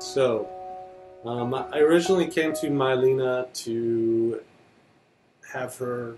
So, 0.00 0.48
um, 1.26 1.52
I 1.52 1.78
originally 1.80 2.26
came 2.26 2.54
to 2.54 2.70
Mylena 2.70 3.52
to 3.64 4.40
have 5.52 5.76
her 5.76 6.16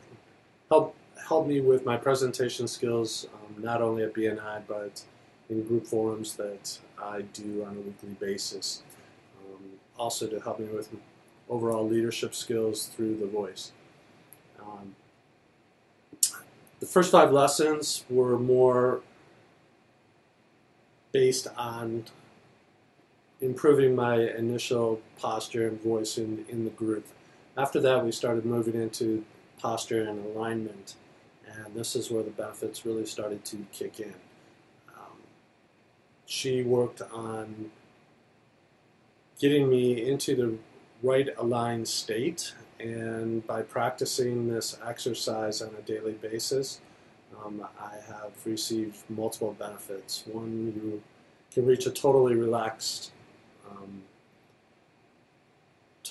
help 0.70 0.94
help 1.28 1.48
me 1.48 1.60
with 1.60 1.84
my 1.84 1.96
presentation 1.96 2.68
skills, 2.68 3.26
um, 3.34 3.60
not 3.60 3.82
only 3.82 4.04
at 4.04 4.14
BNI 4.14 4.62
but 4.68 5.02
in 5.50 5.66
group 5.66 5.84
forums 5.84 6.36
that 6.36 6.78
I 6.96 7.22
do 7.22 7.64
on 7.64 7.76
a 7.76 7.80
weekly 7.80 8.16
basis. 8.20 8.84
Um, 9.44 9.64
also 9.98 10.28
to 10.28 10.38
help 10.38 10.60
me 10.60 10.66
with 10.66 10.88
overall 11.50 11.86
leadership 11.86 12.36
skills 12.36 12.86
through 12.86 13.16
the 13.16 13.26
voice. 13.26 13.72
Um, 14.60 14.94
the 16.78 16.86
first 16.86 17.10
five 17.10 17.32
lessons 17.32 18.04
were 18.08 18.38
more 18.38 19.00
based 21.10 21.48
on 21.56 22.04
improving 23.42 23.94
my 23.94 24.14
initial 24.14 25.00
posture 25.18 25.66
and 25.66 25.82
voice 25.82 26.16
in, 26.16 26.46
in 26.48 26.64
the 26.64 26.70
group. 26.70 27.04
After 27.58 27.80
that, 27.80 28.04
we 28.04 28.12
started 28.12 28.46
moving 28.46 28.74
into 28.74 29.24
posture 29.58 30.08
and 30.08 30.24
alignment, 30.24 30.94
and 31.46 31.74
this 31.74 31.94
is 31.96 32.10
where 32.10 32.22
the 32.22 32.30
benefits 32.30 32.86
really 32.86 33.04
started 33.04 33.44
to 33.46 33.66
kick 33.72 34.00
in. 34.00 34.14
Um, 34.96 35.18
she 36.24 36.62
worked 36.62 37.02
on 37.12 37.70
getting 39.38 39.68
me 39.68 40.08
into 40.08 40.36
the 40.36 40.54
right 41.02 41.28
aligned 41.36 41.88
state, 41.88 42.54
and 42.78 43.44
by 43.46 43.62
practicing 43.62 44.48
this 44.48 44.78
exercise 44.86 45.60
on 45.60 45.70
a 45.76 45.82
daily 45.82 46.12
basis, 46.12 46.80
um, 47.44 47.66
I 47.80 47.94
have 48.06 48.32
received 48.44 48.98
multiple 49.08 49.54
benefits. 49.58 50.22
One, 50.26 50.72
you 50.76 51.02
can 51.52 51.66
reach 51.66 51.86
a 51.86 51.90
totally 51.90 52.34
relaxed 52.34 53.10
um, 53.70 54.02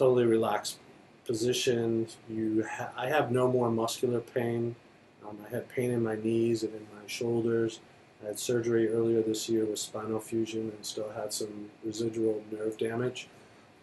totally 0.02 0.26
relaxed 0.26 0.80
position. 1.28 2.08
You, 2.28 2.66
ha- 2.68 2.90
I 2.98 3.08
have 3.08 3.32
no 3.32 3.48
more 3.48 3.70
muscular 3.70 4.20
pain. 4.20 4.76
Um, 5.24 5.38
I 5.46 5.50
had 5.50 5.70
pain 5.70 5.92
in 5.92 6.02
my 6.02 6.16
knees 6.16 6.64
and 6.64 6.74
in 6.74 6.88
my 6.92 7.06
shoulders. 7.06 7.82
I 8.24 8.28
had 8.30 8.40
surgery 8.40 8.92
earlier 8.92 9.22
this 9.22 9.48
year 9.48 9.64
with 9.64 9.78
spinal 9.78 10.20
fusion 10.20 10.72
and 10.76 10.84
still 10.84 11.12
had 11.12 11.32
some 11.32 11.70
residual 11.86 12.42
nerve 12.52 12.80
damage. 12.80 13.28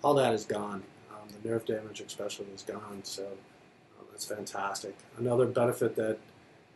All 0.03 0.15
that 0.15 0.35
is 0.35 0.45
gone. 0.45 0.83
Um, 1.13 1.29
the 1.41 1.49
nerve 1.49 1.65
damage, 1.65 2.01
especially, 2.01 2.47
is 2.53 2.63
gone. 2.63 3.01
So 3.05 3.23
um, 3.23 4.07
that's 4.11 4.25
fantastic. 4.25 4.97
Another 5.19 5.47
benefit 5.47 5.95
that 5.95 6.19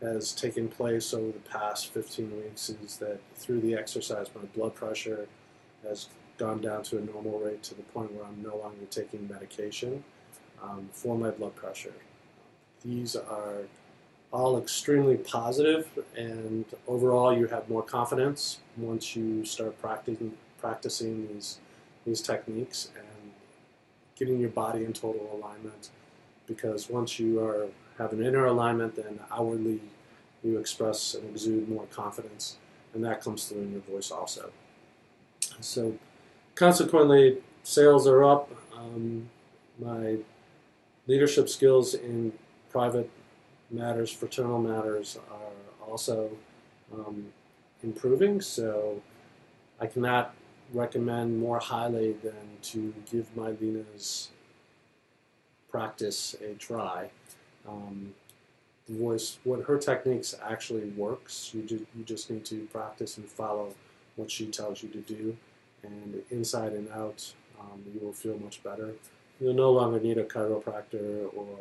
has 0.00 0.30
taken 0.32 0.68
place 0.68 1.12
over 1.12 1.32
the 1.32 1.50
past 1.50 1.92
15 1.92 2.30
weeks 2.44 2.70
is 2.70 2.96
that 2.98 3.18
through 3.34 3.60
the 3.60 3.74
exercise, 3.74 4.28
my 4.36 4.42
blood 4.54 4.76
pressure 4.76 5.26
has 5.82 6.06
gone 6.42 6.60
down 6.60 6.82
to 6.82 6.98
a 6.98 7.00
normal 7.00 7.38
rate 7.38 7.62
to 7.62 7.74
the 7.74 7.82
point 7.94 8.12
where 8.12 8.24
I'm 8.24 8.42
no 8.42 8.56
longer 8.56 8.84
taking 8.90 9.28
medication 9.28 10.02
um, 10.60 10.88
for 10.92 11.16
my 11.16 11.30
blood 11.30 11.54
pressure. 11.54 11.94
These 12.84 13.14
are 13.14 13.58
all 14.32 14.58
extremely 14.58 15.16
positive, 15.16 15.86
and 16.16 16.64
overall, 16.88 17.36
you 17.36 17.46
have 17.46 17.68
more 17.68 17.82
confidence 17.82 18.58
once 18.76 19.14
you 19.14 19.44
start 19.44 19.80
practicing 19.80 20.32
practicing 20.60 21.28
these 21.28 21.58
these 22.06 22.20
techniques 22.20 22.88
and 22.96 23.32
getting 24.18 24.40
your 24.40 24.50
body 24.50 24.84
in 24.84 24.92
total 24.92 25.28
alignment. 25.36 25.90
Because 26.48 26.90
once 26.90 27.20
you 27.20 27.40
are 27.40 27.68
have 27.98 28.12
an 28.12 28.20
inner 28.28 28.46
alignment, 28.46 28.96
then 28.96 29.20
outwardly 29.30 29.80
you 30.42 30.58
express 30.58 31.14
and 31.14 31.24
exude 31.30 31.68
more 31.68 31.86
confidence, 31.92 32.56
and 32.94 33.04
that 33.04 33.22
comes 33.22 33.44
through 33.44 33.62
in 33.62 33.72
your 33.72 33.82
voice 33.82 34.10
also. 34.10 34.50
So 35.60 35.94
consequently, 36.54 37.38
sales 37.62 38.06
are 38.06 38.24
up. 38.24 38.50
Um, 38.76 39.28
my 39.78 40.16
leadership 41.06 41.48
skills 41.48 41.94
in 41.94 42.32
private 42.70 43.10
matters, 43.70 44.10
fraternal 44.10 44.60
matters, 44.60 45.18
are 45.30 45.90
also 45.90 46.30
um, 46.92 47.26
improving. 47.82 48.40
So 48.40 49.02
I 49.80 49.86
cannot 49.86 50.34
recommend 50.72 51.38
more 51.38 51.58
highly 51.58 52.12
than 52.12 52.58
to 52.62 52.94
give 53.10 53.34
Mylena's 53.36 54.30
practice 55.70 56.36
a 56.42 56.54
try. 56.54 57.10
Um, 57.68 58.14
the 58.88 58.94
voice, 58.94 59.38
what 59.44 59.62
her 59.64 59.78
techniques 59.78 60.34
actually 60.42 60.88
works. 60.90 61.50
You, 61.54 61.62
ju- 61.62 61.86
you 61.96 62.04
just 62.04 62.30
need 62.30 62.44
to 62.46 62.66
practice 62.72 63.16
and 63.16 63.26
follow 63.26 63.74
what 64.16 64.30
she 64.30 64.46
tells 64.46 64.82
you 64.82 64.88
to 64.90 64.98
do 64.98 65.36
and 65.82 66.22
inside 66.30 66.72
and 66.72 66.88
out, 66.90 67.32
um, 67.60 67.82
you 67.92 68.00
will 68.00 68.12
feel 68.12 68.38
much 68.38 68.62
better. 68.62 68.94
You'll 69.40 69.54
no 69.54 69.72
longer 69.72 70.00
need 70.00 70.18
a 70.18 70.24
chiropractor 70.24 71.28
or 71.34 71.58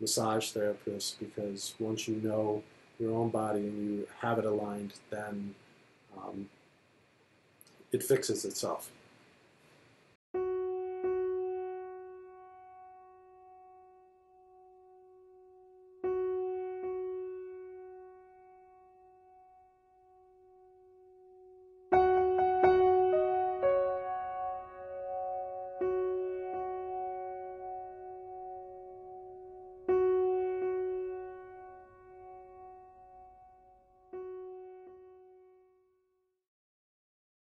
massage 0.00 0.50
therapist 0.50 1.20
because 1.20 1.74
once 1.78 2.08
you 2.08 2.16
know 2.16 2.62
your 2.98 3.14
own 3.14 3.30
body 3.30 3.60
and 3.60 3.78
you 3.78 4.08
have 4.20 4.38
it 4.38 4.44
aligned, 4.44 4.94
then 5.10 5.54
um, 6.16 6.48
it 7.92 8.02
fixes 8.02 8.44
itself. 8.44 8.90